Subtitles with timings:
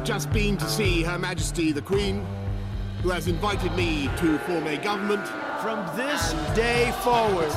[0.00, 2.24] I have just been to see Her Majesty the Queen,
[3.02, 5.28] who has invited me to form a government.
[5.60, 7.52] From this day forward,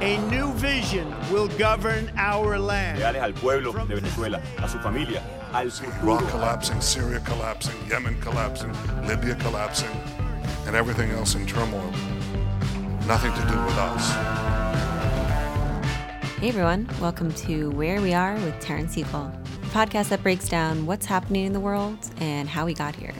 [0.00, 2.98] a new vision will govern our land.
[2.98, 6.16] Leales al pueblo de Venezuela, a su familia, al futuro.
[6.16, 8.72] Iraq collapsing, Syria collapsing, Yemen collapsing,
[9.06, 9.96] Libya collapsing,
[10.66, 11.92] and everything else in turmoil.
[13.06, 14.10] Nothing to do with us.
[16.40, 19.43] Hey everyone, welcome to Where We Are with Terrence Sewell, a
[19.74, 23.12] podcast that breaks down what's happening in the world and how we got here.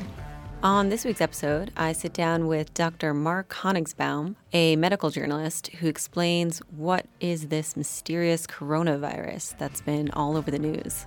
[0.62, 3.12] On this week's episode, I sit down with Dr.
[3.12, 10.36] Mark Honigsbaum, a medical journalist who explains what is this mysterious coronavirus that's been all
[10.36, 11.06] over the news.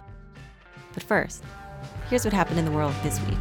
[0.94, 1.42] But first,
[2.10, 3.38] here's what happened in the world this week.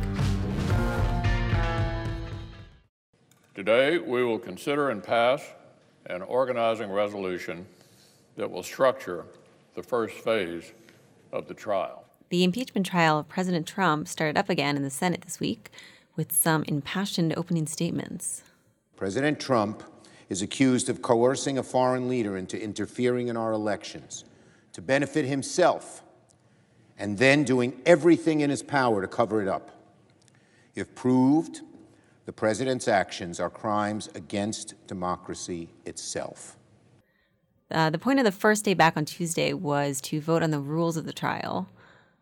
[3.56, 5.42] Today, we will consider and pass
[6.06, 7.66] an organizing resolution
[8.36, 9.24] that will structure
[9.74, 10.72] the first phase
[11.32, 12.04] of the trial.
[12.28, 15.70] The impeachment trial of President Trump started up again in the Senate this week
[16.16, 18.42] with some impassioned opening statements.
[18.96, 19.82] President Trump
[20.28, 24.24] is accused of coercing a foreign leader into interfering in our elections
[24.72, 26.02] to benefit himself
[26.98, 29.70] and then doing everything in his power to cover it up.
[30.74, 31.60] If proved,
[32.24, 36.56] the president's actions are crimes against democracy itself.
[37.70, 40.60] Uh, the point of the first day back on Tuesday was to vote on the
[40.60, 41.68] rules of the trial.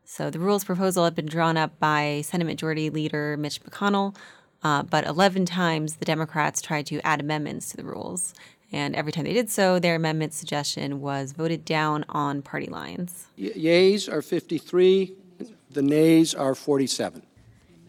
[0.05, 4.17] So the rules proposal had been drawn up by Senate Majority Leader Mitch McConnell,
[4.63, 8.35] uh, but 11 times the Democrats tried to add amendments to the rules.
[8.73, 13.27] And every time they did so, their amendment suggestion was voted down on party lines.
[13.39, 15.15] Y- yeas are 53,
[15.71, 17.23] the nays are 47.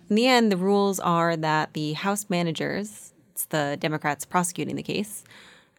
[0.10, 4.84] In the end, the rules are that the House managers, it's the Democrats prosecuting the
[4.84, 5.24] case,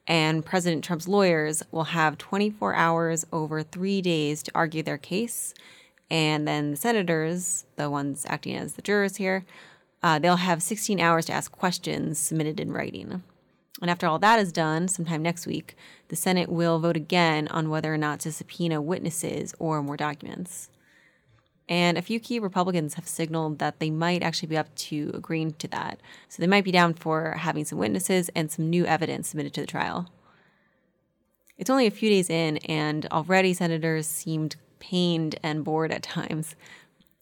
[0.07, 5.53] and President Trump's lawyers will have 24 hours over three days to argue their case.
[6.11, 9.45] And then the senators, the ones acting as the jurors here,
[10.03, 13.23] uh, they'll have 16 hours to ask questions submitted in writing.
[13.83, 15.77] And after all that is done, sometime next week,
[16.09, 20.71] the Senate will vote again on whether or not to subpoena witnesses or more documents.
[21.69, 25.53] And a few key Republicans have signaled that they might actually be up to agreeing
[25.55, 26.01] to that.
[26.29, 29.63] So they might be down for having some witnesses and some new evidence submitted to
[29.63, 30.09] the trial.
[31.59, 36.55] It's only a few days in, and already senators seemed pained and bored at times,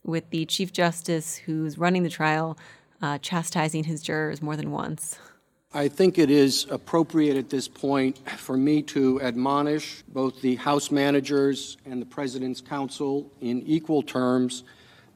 [0.03, 2.59] with the Chief Justice who's running the trial
[3.01, 5.19] uh, chastising his jurors more than once.
[5.77, 10.93] I think it is appropriate at this point for me to admonish both the House
[10.93, 14.63] managers and the President's Counsel in equal terms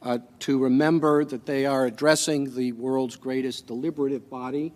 [0.02, 4.72] uh, to remember that they are addressing the world's greatest deliberative body.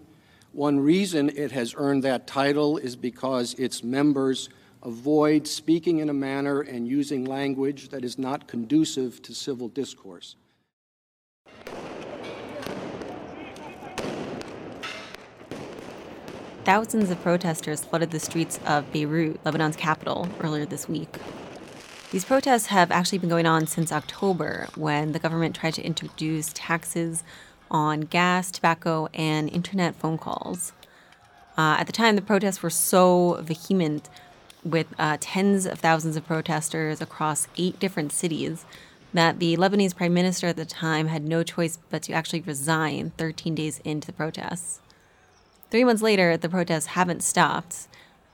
[0.53, 4.51] One reason it has earned that title is because its members
[4.85, 10.37] avoid speaking in a manner and using language that is not conducive to civil discourse.
[16.65, 21.17] Thousands of protesters flooded the streets of Beirut, Lebanon's capital, earlier this week.
[22.13, 26.53] These protests have actually been going on since October, when the government tried to introduce
[26.55, 27.25] taxes
[27.69, 30.73] on gas, tobacco, and internet phone calls.
[31.59, 34.09] Uh, at the time, the protests were so vehement,
[34.65, 38.65] with uh, tens of thousands of protesters across eight different cities,
[39.13, 43.11] that the Lebanese prime minister at the time had no choice but to actually resign
[43.19, 44.79] 13 days into the protests.
[45.73, 47.89] Three months later, the protests haven't stopped.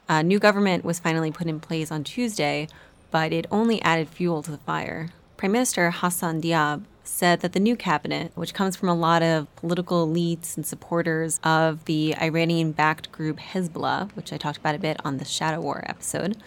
[0.09, 2.67] A new government was finally put in place on Tuesday,
[3.13, 5.11] but it only added fuel to the fire.
[5.37, 9.55] Prime Minister Hassan Diab said that the new cabinet, which comes from a lot of
[9.55, 14.81] political elites and supporters of the Iranian backed group Hezbollah, which I talked about a
[14.81, 16.39] bit on the Shadow War episode,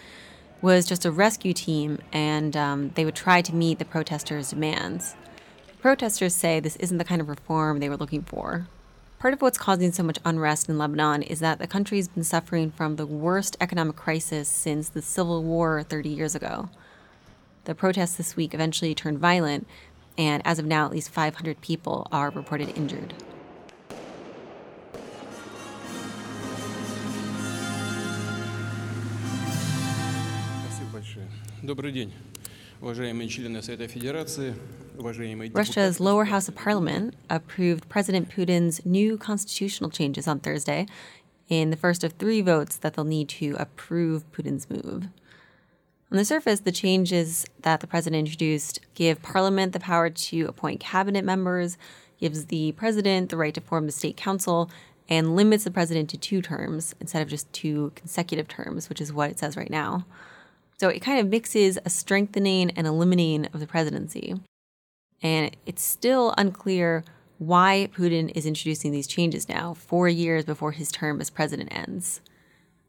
[0.60, 5.16] was just a rescue team and um, they would try to meet the protesters' demands.
[5.80, 8.66] Protesters say this isn't the kind of reform they were looking for.
[9.21, 12.71] Part of what's causing so much unrest in Lebanon is that the country's been suffering
[12.71, 16.69] from the worst economic crisis since the civil war 30 years ago.
[17.65, 19.67] The protests this week eventually turned violent,
[20.17, 23.13] and as of now, at least 500 people are reported injured.
[31.63, 32.13] Добрый день.
[34.98, 40.86] Russia's lower house of parliament approved President Putin's new constitutional changes on Thursday
[41.48, 45.08] in the first of three votes that they'll need to approve Putin's move.
[46.10, 50.78] On the surface, the changes that the president introduced give parliament the power to appoint
[50.78, 51.78] cabinet members,
[52.18, 54.70] gives the president the right to form the state council,
[55.08, 59.12] and limits the president to two terms instead of just two consecutive terms, which is
[59.12, 60.04] what it says right now.
[60.78, 64.34] So it kind of mixes a strengthening and a limiting of the presidency.
[65.22, 67.04] And it's still unclear
[67.38, 72.20] why Putin is introducing these changes now, four years before his term as president ends.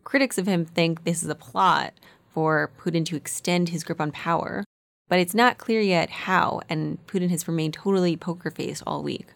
[0.04, 1.94] Critics of him think this is a plot
[2.34, 4.64] for Putin to extend his grip on power,
[5.08, 9.28] but it's not clear yet how, and Putin has remained totally poker faced all week.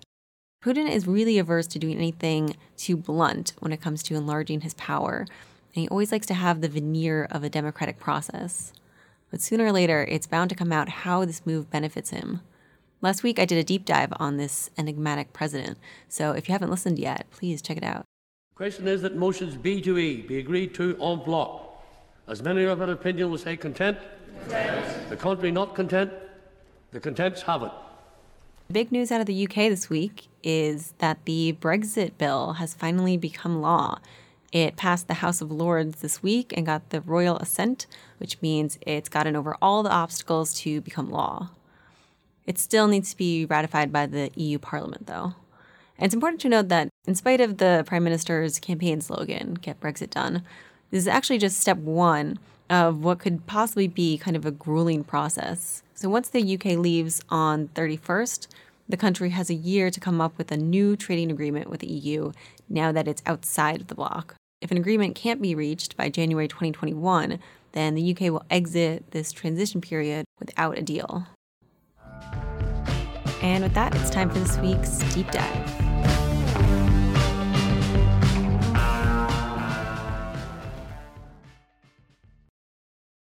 [0.64, 4.74] Putin is really averse to doing anything too blunt when it comes to enlarging his
[4.74, 8.74] power, and he always likes to have the veneer of a democratic process.
[9.30, 12.42] But sooner or later, it's bound to come out how this move benefits him.
[13.00, 15.78] Last week, I did a deep dive on this enigmatic president,
[16.10, 18.06] so if you haven't listened yet, please check it out.
[18.52, 21.80] The Question is that motions B to E be agreed to en bloc.
[22.28, 24.00] As many of our opinion will say content,
[24.42, 25.10] content.
[25.10, 26.12] the contrary not content,
[26.92, 27.72] the contents have it.
[28.72, 33.16] Big news out of the UK this week is that the Brexit bill has finally
[33.16, 34.00] become law.
[34.52, 37.86] It passed the House of Lords this week and got the royal assent,
[38.18, 41.52] which means it's gotten over all the obstacles to become law.
[42.48, 45.34] It still needs to be ratified by the EU Parliament, though.
[45.98, 49.82] And it's important to note that, in spite of the Prime Minister's campaign slogan, Get
[49.82, 50.44] Brexit Done,
[50.90, 52.40] this is actually just step one
[52.70, 55.84] of what could possibly be kind of a grueling process.
[55.94, 58.48] So once the UK leaves on 31st,
[58.88, 61.88] the country has a year to come up with a new trading agreement with the
[61.88, 62.32] EU
[62.70, 64.36] now that it's outside of the bloc.
[64.62, 67.40] If an agreement can't be reached by January 2021,
[67.74, 71.28] then the UK will exit this transition period without a deal.
[73.42, 75.88] And with that, it's time for this week's deep dive.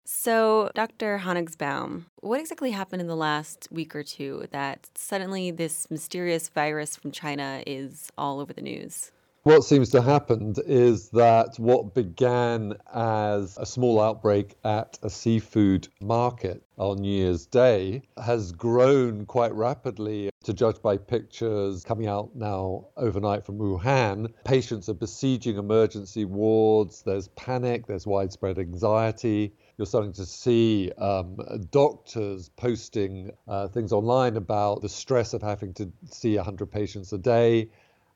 [0.06, 1.20] So, Dr.
[1.20, 6.96] Honigsbaum, what exactly happened in the last week or two that suddenly this mysterious virus
[6.96, 9.12] from China is all over the news?
[9.44, 15.10] What seems to have happened is that what began as a small outbreak at a
[15.10, 20.30] seafood market on New Year's Day has grown quite rapidly.
[20.44, 27.02] To judge by pictures coming out now overnight from Wuhan, patients are besieging emergency wards,
[27.04, 29.54] there's panic, there's widespread anxiety.
[29.78, 31.38] You're starting to see um,
[31.72, 37.18] doctors posting uh, things online about the stress of having to see 100 patients a
[37.18, 37.70] day,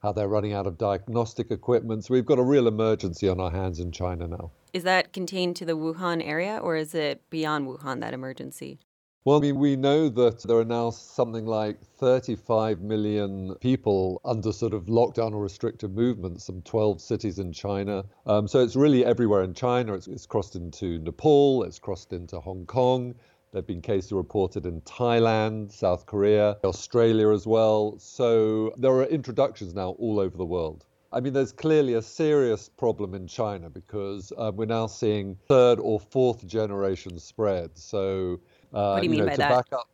[0.04, 2.04] how they're running out of diagnostic equipment.
[2.04, 4.52] So we've got a real emergency on our hands in China now.
[4.74, 8.80] Is that contained to the Wuhan area or is it beyond Wuhan, that emergency?
[9.26, 14.52] Well, I mean, we know that there are now something like 35 million people under
[14.52, 18.04] sort of lockdown or restricted movement, some 12 cities in China.
[18.26, 19.94] Um, so it's really everywhere in China.
[19.94, 23.16] It's, it's crossed into Nepal, it's crossed into Hong Kong.
[23.54, 28.00] There have been cases reported in Thailand, South Korea, Australia as well.
[28.00, 30.88] So there are introductions now all over the world.
[31.12, 35.80] I mean, there's clearly a serious problem in China because uh, we're now seeing third
[35.80, 37.78] or fourth generation spread.
[37.78, 38.40] So
[38.74, 39.72] uh, what do you, you mean know, by that?
[39.72, 39.88] Up,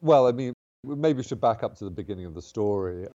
[0.00, 3.08] well, I mean, maybe we should back up to the beginning of the story.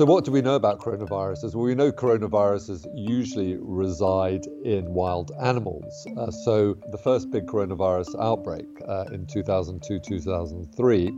[0.00, 1.54] So, what do we know about coronaviruses?
[1.54, 6.06] Well, we know coronaviruses usually reside in wild animals.
[6.16, 11.12] Uh, so, the first big coronavirus outbreak uh, in 2002 2003,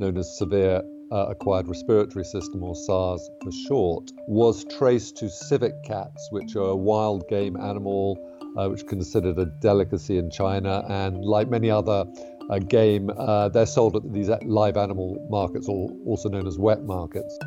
[0.00, 5.74] known as severe uh, acquired respiratory system, or SARS for short, was traced to civet
[5.84, 8.18] cats, which are a wild game animal
[8.56, 10.84] uh, which is considered a delicacy in China.
[10.88, 12.04] And like many other
[12.50, 17.38] uh, game, uh, they're sold at these live animal markets, also known as wet markets.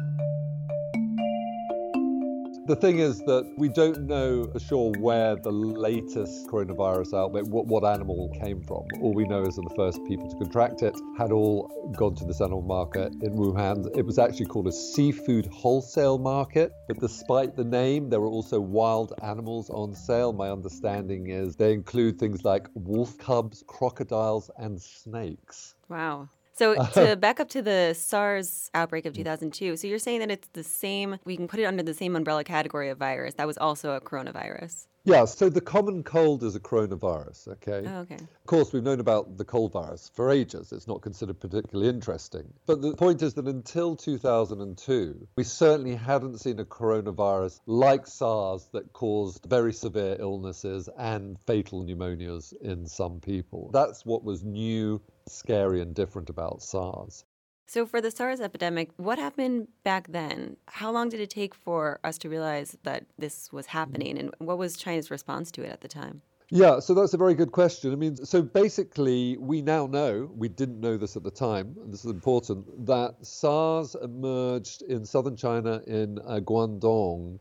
[2.68, 7.66] The thing is that we don't know for sure where the latest coronavirus outbreak, what,
[7.66, 8.84] what animal came from.
[9.00, 12.26] All we know is that the first people to contract it had all gone to
[12.26, 13.88] this animal market in Wuhan.
[13.98, 18.60] It was actually called a seafood wholesale market, but despite the name, there were also
[18.60, 20.34] wild animals on sale.
[20.34, 25.74] My understanding is they include things like wolf cubs, crocodiles, and snakes.
[25.88, 26.28] Wow.
[26.58, 29.18] So to back up to the SARS outbreak of mm.
[29.18, 32.16] 2002, so you're saying that it's the same, we can put it under the same
[32.16, 33.36] umbrella category of virus.
[33.36, 34.88] That was also a coronavirus.
[35.08, 37.88] Yeah, so the common cold is a coronavirus, okay?
[37.88, 38.16] Oh, okay.
[38.16, 40.74] Of course, we've known about the cold virus for ages.
[40.74, 42.54] It's not considered particularly interesting.
[42.66, 48.68] But the point is that until 2002, we certainly hadn't seen a coronavirus like SARS
[48.74, 53.70] that caused very severe illnesses and fatal pneumonias in some people.
[53.72, 57.24] That's what was new, scary, and different about SARS.
[57.70, 60.56] So, for the SARS epidemic, what happened back then?
[60.68, 64.18] How long did it take for us to realize that this was happening?
[64.18, 66.22] And what was China's response to it at the time?
[66.50, 67.92] Yeah, so that's a very good question.
[67.92, 71.92] I mean, so basically, we now know, we didn't know this at the time, and
[71.92, 77.38] this is important, that SARS emerged in southern China in uh, Guangdong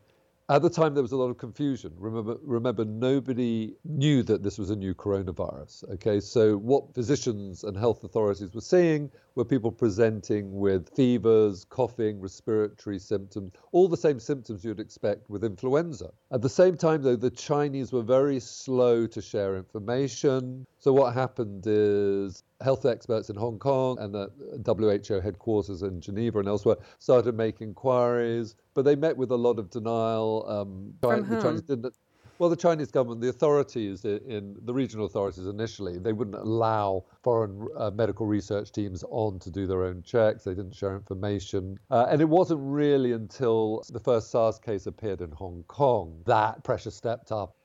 [0.49, 1.93] at the time, there was a lot of confusion.
[1.99, 5.91] Remember, remember, nobody knew that this was a new coronavirus.
[5.95, 12.21] Okay, so what physicians and health authorities were seeing were people presenting with fevers, coughing,
[12.21, 16.11] respiratory symptoms, all the same symptoms you'd expect with influenza.
[16.33, 20.67] At the same time, though, the Chinese were very slow to share information.
[20.79, 24.31] So what happened is health experts in Hong Kong and the
[24.65, 29.59] WHO headquarters in Geneva and elsewhere started making inquiries, but they met with a lot
[29.59, 30.47] of denial.
[30.49, 31.93] Um, From whom?
[32.39, 37.67] Well, the Chinese government, the authorities in the regional authorities initially, they wouldn't allow foreign
[37.77, 40.45] uh, medical research teams on to do their own checks.
[40.45, 41.79] They didn't share information.
[41.91, 46.63] Uh, and it wasn't really until the first SARS case appeared in Hong Kong that
[46.63, 47.57] pressure stepped up.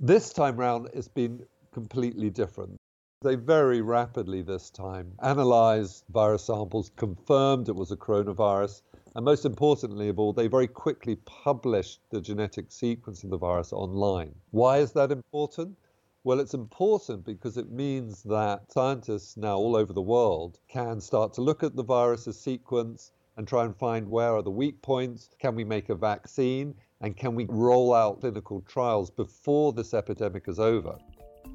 [0.00, 2.76] This time round, it's been completely different.
[3.22, 8.82] They very rapidly this time analyzed virus samples, confirmed it was a coronavirus,
[9.16, 13.72] and most importantly of all, they very quickly published the genetic sequence of the virus
[13.72, 14.34] online.
[14.50, 15.76] Why is that important?
[16.22, 21.32] Well, it's important because it means that scientists now all over the world can start
[21.34, 25.30] to look at the virus's sequence and try and find where are the weak points,
[25.38, 30.46] can we make a vaccine, and can we roll out clinical trials before this epidemic
[30.46, 30.98] is over.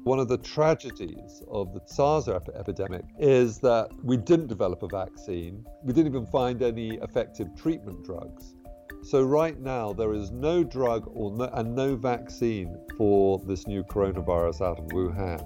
[0.06, 4.86] One of the tragedies of the SARS ep- epidemic is that we didn't develop a
[4.86, 5.66] vaccine.
[5.82, 8.54] We didn't even find any effective treatment drugs.
[9.02, 13.82] So right now there is no drug or no, and no vaccine for this new
[13.82, 15.42] coronavirus out of Wuhan.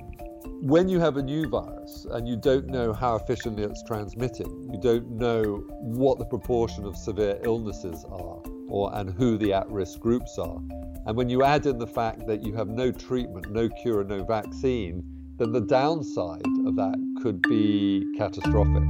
[0.63, 4.79] When you have a new virus and you don't know how efficiently it's transmitting, you
[4.79, 10.37] don't know what the proportion of severe illnesses are or and who the at-risk groups
[10.37, 10.61] are,
[11.07, 14.25] and when you add in the fact that you have no treatment, no cure, no
[14.25, 15.03] vaccine,
[15.37, 18.83] then the downside of that could be catastrophic.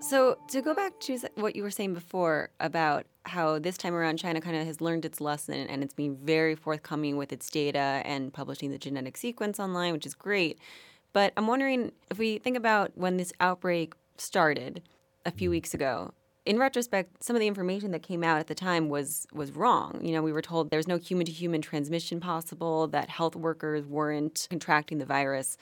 [0.00, 4.18] So, to go back to what you were saying before about how this time around
[4.18, 8.02] China kind of has learned its lesson and it's being very forthcoming with its data
[8.04, 10.58] and publishing the genetic sequence online, which is great.
[11.14, 14.82] But I'm wondering if we think about when this outbreak started
[15.24, 15.52] a few mm.
[15.52, 16.12] weeks ago,
[16.46, 19.98] in retrospect, some of the information that came out at the time was was wrong.
[20.02, 23.34] You know, we were told there was no human to human transmission possible, that health
[23.34, 25.56] workers weren't contracting the virus.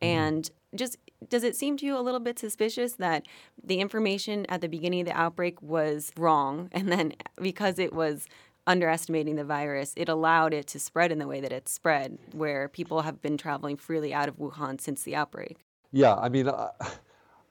[0.00, 0.06] Mm-hmm.
[0.06, 3.26] And just does it seem to you a little bit suspicious that
[3.62, 8.26] the information at the beginning of the outbreak was wrong and then because it was
[8.68, 12.68] underestimating the virus, it allowed it to spread in the way that it spread, where
[12.68, 15.56] people have been traveling freely out of Wuhan since the outbreak?
[15.90, 16.68] Yeah, I mean, uh,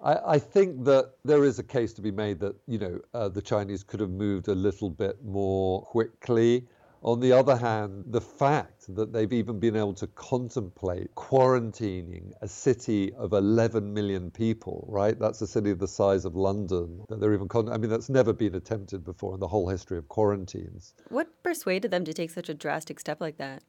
[0.04, 3.30] I, I think that there is a case to be made that you know uh,
[3.30, 6.68] the Chinese could have moved a little bit more quickly.
[7.04, 12.48] On the other hand, the fact that they've even been able to contemplate quarantining a
[12.48, 15.18] city of 11 million people, right?
[15.18, 17.06] That's a city the size of London.
[17.08, 20.00] That they're even, con- I mean, that's never been attempted before in the whole history
[20.00, 20.96] of quarantines.
[21.10, 23.62] What persuaded them to take such a drastic step like that?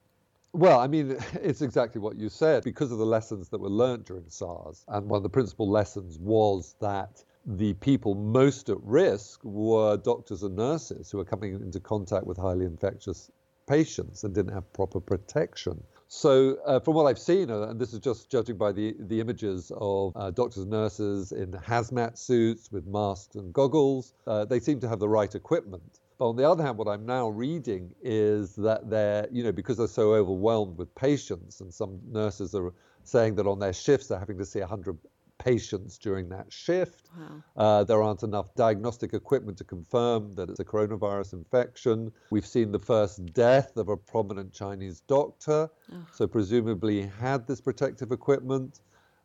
[0.53, 2.65] Well, I mean, it's exactly what you said.
[2.65, 6.19] Because of the lessons that were learned during SARS, and one of the principal lessons
[6.19, 11.81] was that the people most at risk were doctors and nurses who were coming into
[11.81, 13.31] contact with highly infectious
[13.67, 15.83] patients and didn't have proper protection.
[16.11, 19.21] So, uh, from what I've seen, uh, and this is just judging by the, the
[19.21, 24.59] images of uh, doctors and nurses in hazmat suits with masks and goggles, uh, they
[24.59, 26.01] seem to have the right equipment.
[26.19, 29.77] But on the other hand, what I'm now reading is that they're, you know, because
[29.77, 32.73] they're so overwhelmed with patients, and some nurses are
[33.05, 34.97] saying that on their shifts they're having to see 100
[35.39, 37.09] patients during that shift.
[37.17, 37.43] Wow.
[37.57, 42.13] Uh, there aren't enough diagnostic equipment to confirm that it's a coronavirus infection.
[42.31, 45.71] We've seen the first death of a prominent Chinese doctor,
[46.13, 48.81] so presumably he had this protective equipment.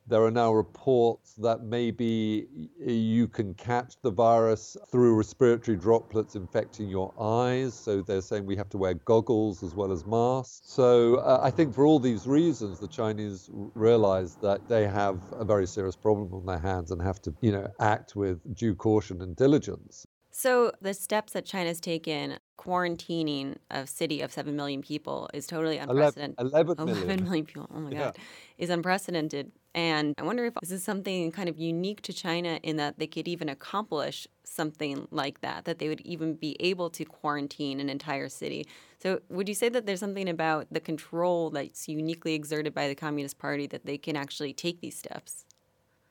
[0.05, 6.89] There are now reports that maybe you can catch the virus through respiratory droplets infecting
[6.89, 7.73] your eyes.
[7.73, 10.61] So they're saying we have to wear goggles as well as masks.
[10.65, 15.45] So uh, I think for all these reasons, the Chinese realize that they have a
[15.45, 19.21] very serious problem on their hands and have to, you know, act with due caution
[19.21, 20.05] and diligence.
[20.35, 25.77] So, the steps that China's taken, quarantining a city of 7 million people, is totally
[25.77, 26.39] unprecedented.
[26.39, 27.03] 11 million.
[27.03, 27.99] 11 million people, oh my Yeah.
[27.99, 28.17] God,
[28.57, 29.51] is unprecedented.
[29.75, 33.05] And I wonder if this is something kind of unique to China in that they
[33.05, 37.87] could even accomplish something like that, that they would even be able to quarantine an
[37.87, 38.65] entire city.
[39.03, 42.95] So, would you say that there's something about the control that's uniquely exerted by the
[42.95, 45.45] Communist Party that they can actually take these steps?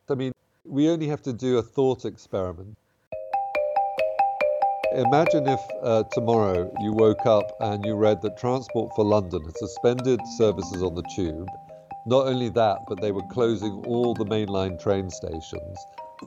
[0.09, 0.31] I mean,
[0.65, 2.77] we only have to do a thought experiment.
[4.95, 9.57] Imagine if uh, tomorrow you woke up and you read that Transport for London had
[9.57, 11.49] suspended services on the tube.
[12.05, 15.79] Not only that, but they were closing all the mainline train stations.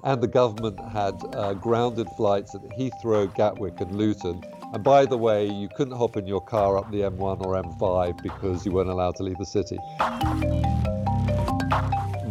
[0.04, 4.42] And the government had uh, grounded flights at Heathrow, Gatwick, and Luton.
[4.74, 8.24] And by the way, you couldn't hop in your car up the M1 or M5
[8.24, 9.78] because you weren't allowed to leave the city.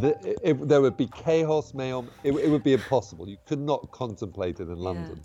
[0.00, 2.10] The, it, there would be chaos, mayhem.
[2.24, 3.28] It, it would be impossible.
[3.28, 5.22] You could not contemplate it in London.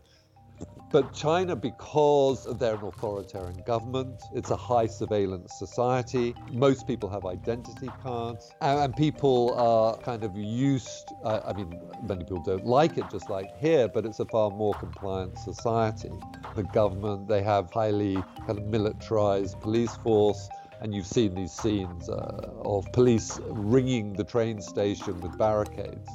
[0.91, 6.33] But China, because they're an authoritarian government, it's a high surveillance society.
[6.51, 11.13] Most people have identity cards, and, people are kind of used.
[11.23, 14.49] Uh, I mean, many people don't like it, just like here, but it's a far
[14.49, 16.11] more compliant society.
[16.55, 18.15] The government, they have highly
[18.47, 20.49] kind of militarized police force.
[20.81, 26.09] And you've seen these scenes uh, of police ringing the train station with barricades.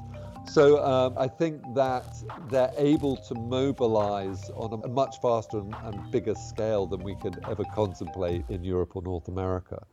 [0.47, 2.05] So um, I think that
[2.51, 7.43] they're able to mobilize on a much faster and, and bigger scale than we could
[7.49, 9.85] ever contemplate in Europe or North America.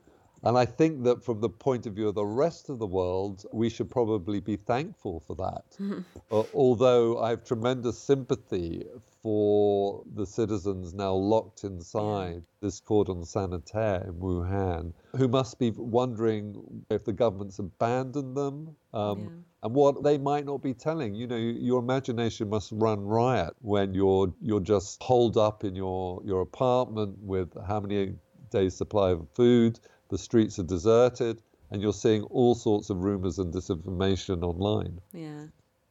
[0.43, 3.45] And I think that from the point of view of the rest of the world,
[3.51, 5.63] we should probably be thankful for that.
[6.31, 8.85] Uh, although I have tremendous sympathy
[9.21, 16.85] for the citizens now locked inside this cordon sanitaire in Wuhan, who must be wondering
[16.89, 21.13] if the government's abandoned them um, and what they might not be telling.
[21.15, 26.21] You know, your imagination must run riot when you're you're just holed up in your
[26.23, 28.13] your apartment with how many
[28.51, 29.79] days' supply of food.
[30.11, 31.41] The streets are deserted,
[31.71, 34.99] and you're seeing all sorts of rumors and disinformation online.
[35.13, 35.45] Yeah.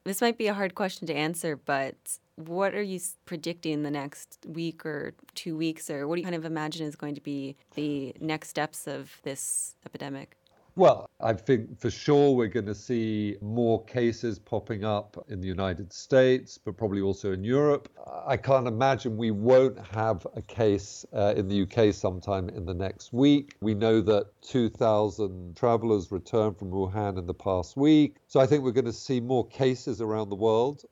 [0.05, 1.97] This might be a hard question to answer, but
[2.37, 6.37] what are you predicting the next week or two weeks, or what do you kind
[6.37, 10.37] of imagine is going to be the next steps of this epidemic?
[10.77, 15.49] Well, I think for sure we're going to see more cases popping up in the
[15.49, 17.89] United States, but probably also in Europe.
[18.27, 22.75] I can't imagine we won't have a case uh, in the UK sometime in the
[22.75, 23.57] next week.
[23.61, 28.17] We know that 2,000 travelers returned from Wuhan in the past week.
[28.29, 30.85] So I think we're going to see more cases around the world.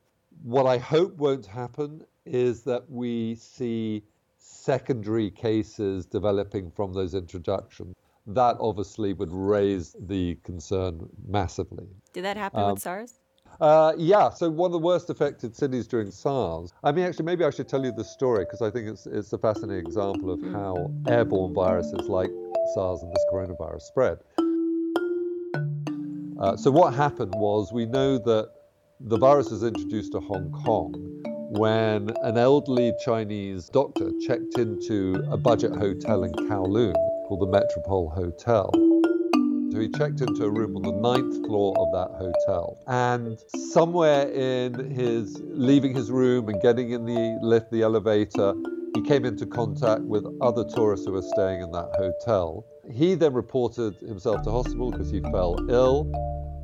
[0.43, 4.03] What I hope won't happen is that we see
[4.39, 7.95] secondary cases developing from those introductions
[8.29, 11.87] that obviously would raise the concern massively.
[12.13, 13.21] Did that happen Um, with SARS?
[13.61, 16.73] Uh, yeah, so one of the worst affected cities during SARS.
[16.85, 19.33] I mean, actually, maybe I should tell you the story because I think it's, it's
[19.33, 22.31] a fascinating example of how airborne viruses like
[22.75, 24.19] SARS and this coronavirus spread.
[26.39, 28.51] Uh, so, what happened was we know that
[29.01, 30.93] the virus was introduced to Hong Kong
[31.51, 36.95] when an elderly Chinese doctor checked into a budget hotel in Kowloon
[37.29, 38.71] called the Metropole Hotel.
[39.71, 42.79] So he checked into a room on the ninth floor of that hotel.
[42.87, 43.39] And
[43.71, 48.55] somewhere in his leaving his room and getting in the lift, the elevator,
[48.95, 52.65] he came into contact with other tourists who were staying in that hotel.
[52.91, 56.11] He then reported himself to hospital because he fell ill.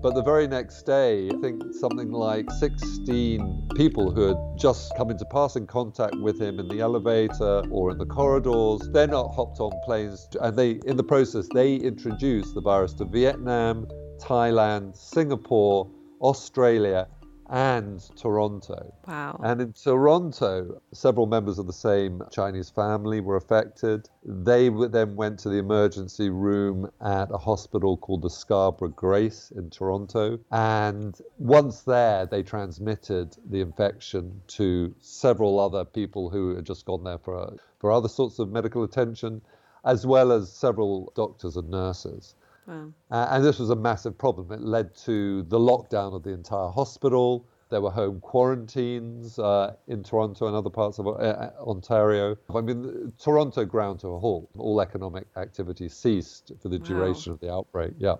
[0.05, 5.11] But the very next day, I think something like 16 people who had just come
[5.11, 9.61] into passing contact with him in the elevator or in the corridors, they're not hopped
[9.61, 10.29] on planes.
[10.43, 13.87] And they, in the process, they introduced the virus to Vietnam,
[14.19, 15.90] Thailand, Singapore,
[16.21, 17.09] Australia,
[17.50, 18.92] and Toronto.
[19.07, 19.40] Wow.
[19.42, 24.09] And in Toronto, several members of the same Chinese family were affected.
[24.24, 29.70] They then went to the emergency room at a hospital called the Scarborough Grace in
[29.70, 30.38] Toronto.
[30.50, 37.04] And once there, they transmitted the infection to several other people who had just gone
[37.04, 39.42] there for, for other sorts of medical attention,
[39.85, 42.35] as well as several doctors and nurses.
[42.66, 42.92] Wow.
[43.11, 44.50] Uh, and this was a massive problem.
[44.53, 47.46] It led to the lockdown of the entire hospital.
[47.70, 52.37] There were home quarantines uh, in Toronto and other parts of uh, Ontario.
[52.55, 54.48] I mean, Toronto ground to a halt.
[54.57, 56.85] All economic activity ceased for the Wow.
[56.85, 57.92] duration of the outbreak.
[57.98, 58.16] Yeah.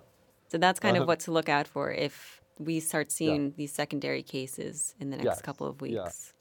[0.47, 1.03] So that's kind Uh-huh.
[1.03, 5.17] of what to look out for if we start seeing these secondary cases in the
[5.17, 6.03] next Yes, couple of yeah.
[6.03, 6.33] weeks.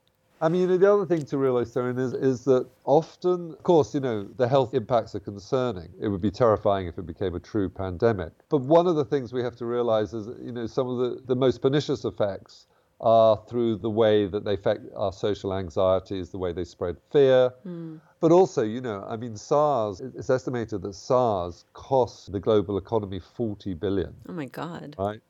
[0.45, 4.01] I mean, the other thing to realize, Darren, is, is that often, of course, you
[4.01, 5.89] know, the health impacts are concerning.
[5.99, 8.33] It would be terrifying if it became a true pandemic.
[8.51, 10.99] But one of the things we have to realize is, that, you know, some of
[10.99, 12.67] the, the most pernicious effects
[13.01, 17.51] are through the way that they affect our social anxieties, the way they spread fear.
[17.67, 18.03] Mm.
[18.21, 23.19] But also, you know, I mean, SARS, it's estimated that SARS cost the global economy
[23.19, 24.15] 40 billion.
[24.29, 24.95] Oh my God.
[24.99, 25.21] Right?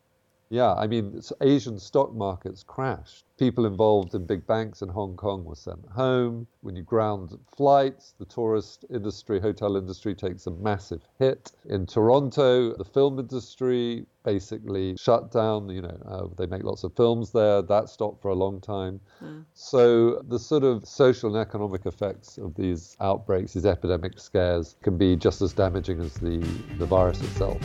[0.50, 3.24] Yeah, I mean, Asian stock markets crashed.
[3.38, 6.46] People involved in big banks in Hong Kong were sent home.
[6.61, 11.52] When you ground flights, the tourist industry, hotel industry takes a massive hit.
[11.68, 15.68] In Toronto, the film industry basically shut down.
[15.68, 17.62] You know, uh, they make lots of films there.
[17.62, 19.00] That stopped for a long time.
[19.22, 19.44] Mm.
[19.54, 24.96] So the sort of social and economic effects of these outbreaks, these epidemic scares, can
[24.96, 26.38] be just as damaging as the,
[26.78, 27.61] the virus itself.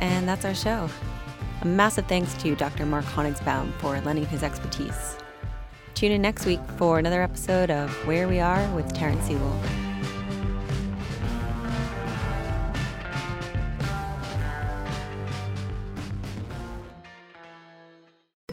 [0.00, 0.88] And that's our show.
[1.62, 2.86] A massive thanks to Dr.
[2.86, 5.16] Mark Honigsbaum for lending his expertise.
[5.94, 9.89] Tune in next week for another episode of Where We Are with Terence Sewell.